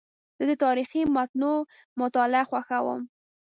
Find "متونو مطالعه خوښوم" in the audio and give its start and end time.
1.15-3.01